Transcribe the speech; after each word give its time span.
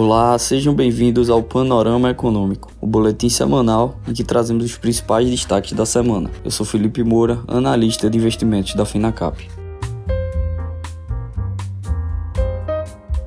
Olá, 0.00 0.38
sejam 0.38 0.72
bem-vindos 0.72 1.28
ao 1.28 1.42
Panorama 1.42 2.08
Econômico, 2.08 2.70
o 2.80 2.86
boletim 2.86 3.28
semanal 3.28 3.96
em 4.06 4.12
que 4.12 4.22
trazemos 4.22 4.64
os 4.64 4.76
principais 4.78 5.28
destaques 5.28 5.72
da 5.72 5.84
semana. 5.84 6.30
Eu 6.44 6.52
sou 6.52 6.64
Felipe 6.64 7.02
Moura, 7.02 7.40
analista 7.48 8.08
de 8.08 8.16
investimentos 8.16 8.76
da 8.76 8.84
Finacap. 8.84 9.50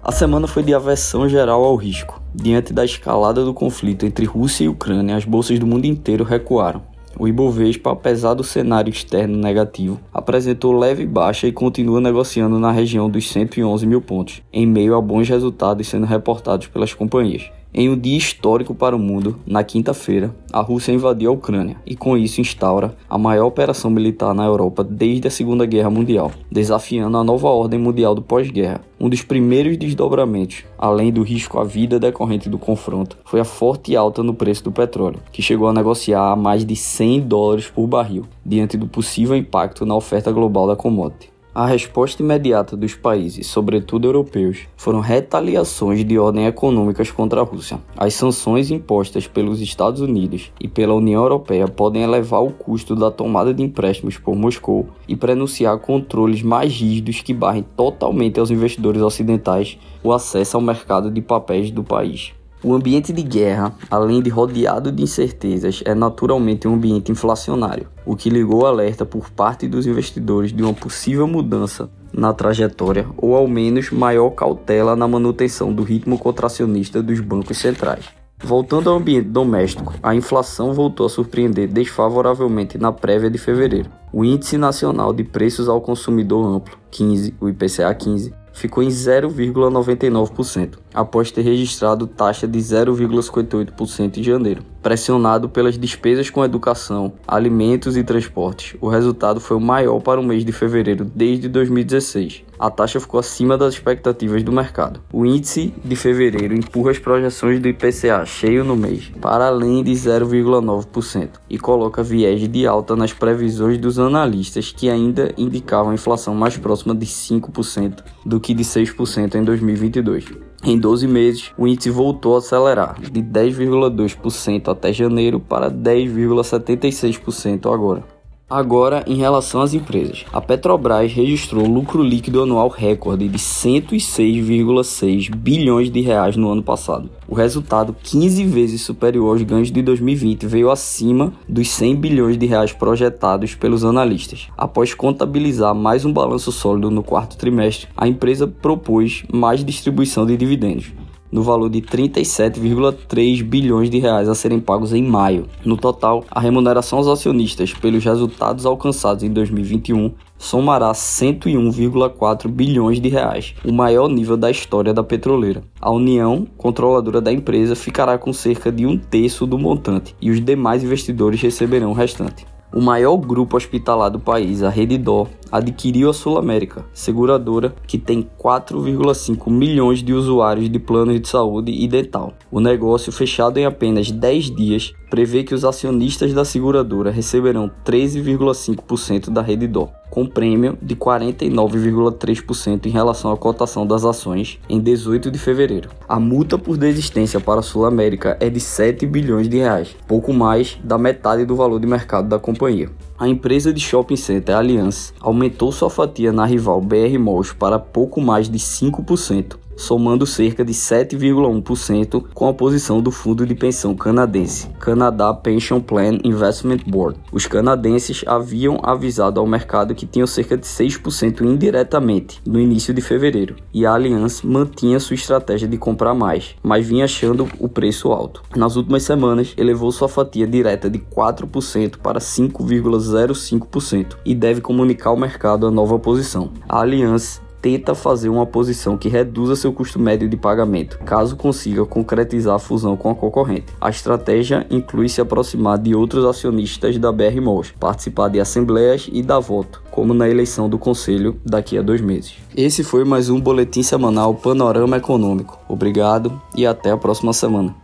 A 0.01 0.13
semana 0.13 0.47
foi 0.47 0.63
de 0.63 0.73
aversão 0.73 1.27
geral 1.27 1.61
ao 1.61 1.75
risco. 1.75 2.21
Diante 2.33 2.71
da 2.71 2.85
escalada 2.85 3.43
do 3.43 3.53
conflito 3.53 4.05
entre 4.05 4.23
Rússia 4.23 4.63
e 4.63 4.69
Ucrânia, 4.69 5.17
as 5.17 5.25
bolsas 5.25 5.59
do 5.59 5.67
mundo 5.67 5.83
inteiro 5.83 6.23
recuaram. 6.23 6.83
O 7.21 7.27
Ibovespa, 7.27 7.91
apesar 7.91 8.33
do 8.33 8.43
cenário 8.43 8.89
externo 8.89 9.37
negativo, 9.37 9.99
apresentou 10.11 10.75
leve 10.75 11.05
baixa 11.05 11.45
e 11.45 11.51
continua 11.51 12.01
negociando 12.01 12.57
na 12.57 12.71
região 12.71 13.07
dos 13.07 13.29
111 13.29 13.85
mil 13.85 14.01
pontos, 14.01 14.41
em 14.51 14.65
meio 14.65 14.95
a 14.95 15.01
bons 15.01 15.29
resultados 15.29 15.87
sendo 15.87 16.07
reportados 16.07 16.65
pelas 16.65 16.95
companhias. 16.95 17.51
Em 17.73 17.89
um 17.89 17.97
dia 17.97 18.17
histórico 18.17 18.75
para 18.75 18.93
o 18.93 18.99
mundo, 18.99 19.39
na 19.47 19.63
quinta-feira, 19.63 20.35
a 20.51 20.59
Rússia 20.59 20.91
invadiu 20.91 21.29
a 21.29 21.33
Ucrânia 21.33 21.77
e 21.85 21.95
com 21.95 22.17
isso 22.17 22.41
instaura 22.41 22.97
a 23.09 23.17
maior 23.17 23.45
operação 23.45 23.89
militar 23.89 24.33
na 24.33 24.43
Europa 24.43 24.83
desde 24.83 25.29
a 25.29 25.31
Segunda 25.31 25.65
Guerra 25.65 25.89
Mundial, 25.89 26.33
desafiando 26.51 27.15
a 27.15 27.23
nova 27.23 27.47
ordem 27.47 27.79
mundial 27.79 28.13
do 28.13 28.21
pós-guerra. 28.21 28.81
Um 28.99 29.07
dos 29.07 29.21
primeiros 29.21 29.77
desdobramentos, 29.77 30.65
além 30.77 31.13
do 31.13 31.23
risco 31.23 31.59
à 31.59 31.63
vida 31.63 31.97
decorrente 31.97 32.49
do 32.49 32.59
confronto, 32.59 33.17
foi 33.23 33.39
a 33.39 33.45
forte 33.45 33.95
alta 33.95 34.21
no 34.21 34.33
preço 34.33 34.65
do 34.65 34.71
petróleo, 34.73 35.21
que 35.31 35.41
chegou 35.41 35.69
a 35.69 35.73
negociar 35.73 36.33
a 36.33 36.35
mais 36.35 36.65
de 36.65 36.75
100 36.75 37.21
dólares 37.21 37.69
por 37.69 37.87
barril, 37.87 38.25
diante 38.45 38.75
do 38.75 38.85
possível 38.85 39.33
impacto 39.33 39.85
na 39.85 39.95
oferta 39.95 40.29
global 40.29 40.67
da 40.67 40.75
commodity. 40.75 41.30
A 41.53 41.65
resposta 41.65 42.23
imediata 42.23 42.77
dos 42.77 42.95
países, 42.95 43.45
sobretudo 43.45 44.07
europeus, 44.07 44.69
foram 44.77 45.01
retaliações 45.01 46.01
de 46.05 46.17
ordem 46.17 46.45
econômicas 46.45 47.11
contra 47.11 47.41
a 47.41 47.43
Rússia. 47.43 47.77
As 47.97 48.13
sanções 48.13 48.71
impostas 48.71 49.27
pelos 49.27 49.59
Estados 49.59 49.99
Unidos 49.99 50.49
e 50.61 50.69
pela 50.69 50.93
União 50.93 51.21
Europeia 51.21 51.67
podem 51.67 52.03
elevar 52.03 52.41
o 52.41 52.51
custo 52.51 52.95
da 52.95 53.11
tomada 53.11 53.53
de 53.53 53.61
empréstimos 53.61 54.17
por 54.17 54.33
Moscou 54.33 54.87
e 55.09 55.15
prenunciar 55.17 55.77
controles 55.79 56.41
mais 56.41 56.71
rígidos 56.71 57.19
que 57.19 57.33
barrem 57.33 57.65
totalmente 57.75 58.39
aos 58.39 58.49
investidores 58.49 59.01
ocidentais 59.01 59.77
o 60.01 60.13
acesso 60.13 60.55
ao 60.55 60.63
mercado 60.63 61.11
de 61.11 61.21
papéis 61.21 61.69
do 61.69 61.83
país. 61.83 62.31
O 62.63 62.75
ambiente 62.75 63.11
de 63.11 63.23
guerra, 63.23 63.73
além 63.89 64.21
de 64.21 64.29
rodeado 64.29 64.91
de 64.91 65.01
incertezas, 65.01 65.81
é 65.83 65.95
naturalmente 65.95 66.67
um 66.67 66.75
ambiente 66.75 67.11
inflacionário, 67.11 67.87
o 68.05 68.15
que 68.15 68.29
ligou 68.29 68.67
alerta 68.67 69.03
por 69.03 69.31
parte 69.31 69.67
dos 69.67 69.87
investidores 69.87 70.53
de 70.53 70.61
uma 70.61 70.73
possível 70.73 71.27
mudança 71.27 71.89
na 72.13 72.31
trajetória 72.33 73.07
ou 73.17 73.35
ao 73.35 73.47
menos 73.47 73.89
maior 73.89 74.29
cautela 74.31 74.95
na 74.95 75.07
manutenção 75.07 75.73
do 75.73 75.81
ritmo 75.81 76.19
contracionista 76.19 77.01
dos 77.01 77.19
bancos 77.19 77.57
centrais. 77.57 78.05
Voltando 78.43 78.89
ao 78.89 78.97
ambiente 78.97 79.27
doméstico, 79.27 79.93
a 80.01 80.13
inflação 80.13 80.73
voltou 80.73 81.05
a 81.05 81.09
surpreender 81.09 81.67
desfavoravelmente 81.67 82.77
na 82.77 82.91
prévia 82.91 83.29
de 83.29 83.37
fevereiro. 83.37 83.89
O 84.11 84.25
Índice 84.25 84.57
Nacional 84.57 85.13
de 85.13 85.23
Preços 85.23 85.69
ao 85.69 85.79
Consumidor 85.79 86.45
Amplo, 86.45 86.77
15, 86.89 87.35
o 87.39 87.47
IPCA 87.47 87.93
15, 87.93 88.33
ficou 88.53 88.83
em 88.83 88.89
0,99%, 88.89 90.77
após 90.93 91.31
ter 91.31 91.41
registrado 91.41 92.07
taxa 92.07 92.47
de 92.47 92.59
0,58% 92.59 94.17
em 94.17 94.23
janeiro. 94.23 94.70
Pressionado 94.81 95.47
pelas 95.47 95.77
despesas 95.77 96.31
com 96.31 96.43
educação, 96.43 97.13
alimentos 97.27 97.95
e 97.95 98.03
transportes, 98.03 98.75
o 98.81 98.89
resultado 98.89 99.39
foi 99.39 99.55
o 99.55 99.61
maior 99.61 99.99
para 100.01 100.19
o 100.19 100.23
mês 100.23 100.43
de 100.43 100.51
fevereiro 100.51 101.05
desde 101.05 101.47
2016. 101.47 102.43
A 102.57 102.69
taxa 102.69 102.99
ficou 102.99 103.19
acima 103.19 103.55
das 103.57 103.75
expectativas 103.75 104.41
do 104.41 104.51
mercado. 104.51 104.99
O 105.13 105.23
índice 105.23 105.71
de 105.85 105.95
fevereiro 105.95 106.55
empurra 106.55 106.91
as 106.91 106.99
projeções 106.99 107.59
do 107.59 107.67
IPCA 107.67 108.25
cheio 108.25 108.63
no 108.63 108.75
mês 108.75 109.11
para 109.21 109.47
além 109.47 109.83
de 109.83 109.91
0,9% 109.91 111.29
e 111.47 111.59
coloca 111.59 112.01
viés 112.01 112.47
de 112.47 112.65
alta 112.65 112.95
nas 112.95 113.13
previsões 113.13 113.77
dos 113.77 113.99
analistas 113.99 114.71
que 114.71 114.89
ainda 114.89 115.31
indicavam 115.37 115.93
inflação 115.93 116.33
mais 116.33 116.57
próxima 116.57 116.95
de 116.95 117.05
5% 117.05 118.03
do 118.25 118.39
que 118.39 118.53
de 118.53 118.63
6% 118.63 119.35
em 119.35 119.43
2022. 119.43 120.50
Em 120.63 120.77
12 120.77 121.07
meses, 121.07 121.51
o 121.57 121.67
índice 121.67 121.89
voltou 121.89 122.35
a 122.35 122.37
acelerar, 122.37 123.01
de 123.01 123.19
10,2% 123.19 124.67
até 124.67 124.93
janeiro 124.93 125.39
para 125.39 125.71
10,76% 125.71 127.73
agora. 127.73 128.03
Agora, 128.51 129.01
em 129.07 129.15
relação 129.15 129.61
às 129.61 129.73
empresas, 129.73 130.25
a 130.33 130.41
Petrobras 130.41 131.13
registrou 131.13 131.65
lucro 131.65 132.03
líquido 132.03 132.43
anual 132.43 132.67
recorde 132.67 133.29
de 133.29 133.37
106,6 133.37 135.33
bilhões 135.33 135.89
de 135.89 136.01
reais 136.01 136.35
no 136.35 136.51
ano 136.51 136.61
passado. 136.61 137.09
O 137.29 137.33
resultado, 137.33 137.95
15 138.03 138.43
vezes 138.43 138.81
superior 138.81 139.29
aos 139.29 139.41
ganhos 139.41 139.71
de 139.71 139.81
2020, 139.81 140.45
veio 140.47 140.69
acima 140.69 141.31
dos 141.47 141.69
100 141.69 141.95
bilhões 141.95 142.37
de 142.37 142.45
reais 142.45 142.73
projetados 142.73 143.55
pelos 143.55 143.85
analistas. 143.85 144.49
Após 144.57 144.93
contabilizar 144.93 145.73
mais 145.73 146.03
um 146.03 146.11
balanço 146.11 146.51
sólido 146.51 146.91
no 146.91 147.03
quarto 147.03 147.37
trimestre, 147.37 147.87
a 147.95 148.05
empresa 148.05 148.45
propôs 148.47 149.23
mais 149.31 149.63
distribuição 149.63 150.25
de 150.25 150.35
dividendos 150.35 150.91
no 151.31 151.41
valor 151.41 151.69
de 151.69 151.81
37,3 151.81 153.43
bilhões 153.43 153.89
de 153.89 153.99
reais 153.99 154.27
a 154.27 154.35
serem 154.35 154.59
pagos 154.59 154.93
em 154.93 155.03
maio. 155.03 155.47
No 155.63 155.77
total, 155.77 156.25
a 156.29 156.39
remuneração 156.39 156.99
aos 156.99 157.07
acionistas 157.07 157.73
pelos 157.73 158.03
resultados 158.03 158.65
alcançados 158.65 159.23
em 159.23 159.31
2021 159.31 160.11
somará 160.37 160.91
101,4 160.91 162.47
bilhões 162.47 162.99
de 162.99 163.09
reais, 163.09 163.53
o 163.63 163.71
maior 163.71 164.09
nível 164.09 164.35
da 164.35 164.49
história 164.49 164.93
da 164.93 165.03
petroleira. 165.03 165.63
A 165.79 165.91
União, 165.91 166.47
controladora 166.57 167.21
da 167.21 167.31
empresa, 167.31 167.75
ficará 167.75 168.17
com 168.17 168.33
cerca 168.33 168.71
de 168.71 168.85
um 168.85 168.97
terço 168.97 169.45
do 169.45 169.57
montante 169.57 170.15
e 170.19 170.31
os 170.31 170.43
demais 170.43 170.83
investidores 170.83 171.39
receberão 171.41 171.91
o 171.91 171.93
restante. 171.93 172.45
O 172.73 172.79
maior 172.79 173.17
grupo 173.17 173.57
hospitalar 173.57 174.09
do 174.09 174.17
país, 174.17 174.63
a 174.63 174.69
Rede 174.69 174.97
Dó, 174.97 175.27
adquiriu 175.51 176.09
a 176.09 176.13
Sul 176.13 176.37
América, 176.37 176.85
seguradora 176.93 177.75
que 177.85 177.97
tem 177.97 178.25
4,5 178.39 179.51
milhões 179.51 180.01
de 180.01 180.13
usuários 180.13 180.69
de 180.69 180.79
planos 180.79 181.19
de 181.19 181.27
saúde 181.27 181.73
e 181.73 181.85
dental. 181.85 182.33
O 182.49 182.61
negócio, 182.61 183.11
fechado 183.11 183.57
em 183.57 183.65
apenas 183.65 184.09
10 184.09 184.55
dias, 184.55 184.93
prevê 185.09 185.43
que 185.43 185.53
os 185.53 185.65
acionistas 185.65 186.33
da 186.33 186.45
seguradora 186.45 187.11
receberão 187.11 187.69
13,5% 187.85 189.29
da 189.29 189.41
Rede 189.41 189.67
Dó, 189.67 189.91
com 190.11 190.27
prêmio 190.27 190.77
de 190.81 190.95
49,3% 190.95 192.85
em 192.85 192.89
relação 192.89 193.31
à 193.31 193.37
cotação 193.37 193.87
das 193.87 194.03
ações 194.03 194.59
em 194.69 194.79
18 194.79 195.31
de 195.31 195.39
fevereiro. 195.39 195.89
A 196.07 196.19
multa 196.19 196.57
por 196.57 196.77
desistência 196.77 197.39
para 197.39 197.61
a 197.61 197.63
Sul 197.63 197.85
América 197.85 198.37
é 198.39 198.49
de 198.49 198.59
7 198.59 199.07
bilhões 199.07 199.47
de 199.47 199.57
reais, 199.57 199.95
pouco 200.05 200.33
mais 200.33 200.77
da 200.83 200.97
metade 200.97 201.45
do 201.45 201.55
valor 201.55 201.79
de 201.79 201.87
mercado 201.87 202.27
da 202.27 202.37
companhia. 202.37 202.89
A 203.17 203.27
empresa 203.27 203.71
de 203.71 203.79
shopping 203.79 204.15
center 204.15 204.55
Allianz 204.55 205.13
aumentou 205.21 205.71
sua 205.71 205.89
fatia 205.89 206.33
na 206.33 206.45
rival 206.45 206.81
BR 206.81 207.17
Malls 207.17 207.53
para 207.53 207.79
pouco 207.79 208.19
mais 208.19 208.49
de 208.49 208.57
5%, 208.57 209.55
somando 209.81 210.25
cerca 210.25 210.63
de 210.63 210.73
7,1% 210.73 212.25
com 212.33 212.47
a 212.47 212.53
posição 212.53 213.01
do 213.01 213.11
fundo 213.11 213.45
de 213.45 213.55
pensão 213.55 213.95
canadense, 213.95 214.69
Canada 214.79 215.33
Pension 215.33 215.81
Plan 215.81 216.19
Investment 216.23 216.81
Board. 216.85 217.17
Os 217.31 217.47
canadenses 217.47 218.23
haviam 218.27 218.79
avisado 218.83 219.39
ao 219.39 219.47
mercado 219.47 219.95
que 219.95 220.05
tinham 220.05 220.27
cerca 220.27 220.55
de 220.55 220.65
6% 220.65 221.41
indiretamente 221.41 222.39
no 222.45 222.59
início 222.59 222.93
de 222.93 223.01
fevereiro, 223.01 223.55
e 223.73 223.85
a 223.85 223.93
Allianz 223.93 224.43
mantinha 224.43 224.99
sua 224.99 225.15
estratégia 225.15 225.67
de 225.67 225.77
comprar 225.77 226.13
mais, 226.13 226.55
mas 226.61 226.85
vinha 226.85 227.05
achando 227.05 227.47
o 227.59 227.67
preço 227.67 228.11
alto. 228.11 228.43
Nas 228.55 228.75
últimas 228.75 229.03
semanas, 229.03 229.53
elevou 229.57 229.91
sua 229.91 230.07
fatia 230.07 230.45
direta 230.45 230.89
de 230.89 230.99
4% 230.99 231.97
para 231.97 232.19
5,05% 232.19 234.17
e 234.23 234.35
deve 234.35 234.61
comunicar 234.61 235.09
ao 235.09 235.17
mercado 235.17 235.65
a 235.65 235.71
nova 235.71 235.97
posição. 235.97 236.51
A 236.69 236.81
Allianz 236.81 237.41
tenta 237.61 237.93
fazer 237.93 238.29
uma 238.29 238.45
posição 238.45 238.97
que 238.97 239.07
reduza 239.07 239.55
seu 239.55 239.71
custo 239.71 239.99
médio 239.99 240.27
de 240.27 240.35
pagamento, 240.35 240.97
caso 240.99 241.35
consiga 241.35 241.85
concretizar 241.85 242.55
a 242.55 242.59
fusão 242.59 242.97
com 242.97 243.09
a 243.09 243.15
concorrente. 243.15 243.65
A 243.79 243.89
estratégia 243.89 244.65
inclui 244.69 245.07
se 245.07 245.21
aproximar 245.21 245.77
de 245.77 245.93
outros 245.93 246.25
acionistas 246.25 246.97
da 246.97 247.11
BR 247.11 247.39
Malls, 247.41 247.73
participar 247.79 248.29
de 248.29 248.39
assembleias 248.39 249.09
e 249.11 249.21
dar 249.21 249.39
voto, 249.39 249.81
como 249.91 250.13
na 250.13 250.27
eleição 250.27 250.67
do 250.67 250.79
conselho 250.79 251.39
daqui 251.45 251.77
a 251.77 251.81
dois 251.81 252.01
meses. 252.01 252.35
Esse 252.55 252.83
foi 252.83 253.03
mais 253.03 253.29
um 253.29 253.39
boletim 253.39 253.83
semanal 253.83 254.33
Panorama 254.33 254.97
Econômico. 254.97 255.59
Obrigado 255.69 256.41
e 256.55 256.65
até 256.65 256.91
a 256.91 256.97
próxima 256.97 257.33
semana. 257.33 257.75